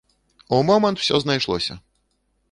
У 0.55 0.61
момант 0.69 1.01
усё 1.03 1.19
знайшлося! 1.23 1.77